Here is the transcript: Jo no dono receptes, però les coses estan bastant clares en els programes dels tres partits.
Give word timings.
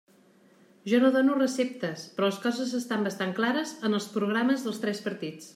Jo 0.93 1.01
no 1.03 1.11
dono 1.15 1.35
receptes, 1.41 2.07
però 2.17 2.31
les 2.31 2.41
coses 2.47 2.73
estan 2.81 3.07
bastant 3.11 3.37
clares 3.41 3.77
en 3.91 4.01
els 4.01 4.11
programes 4.19 4.69
dels 4.71 4.85
tres 4.87 5.09
partits. 5.09 5.49